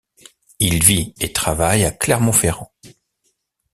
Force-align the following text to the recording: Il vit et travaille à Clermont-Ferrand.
Il 0.57 0.83
vit 0.83 1.13
et 1.19 1.31
travaille 1.31 1.85
à 1.85 1.91
Clermont-Ferrand. 1.91 2.73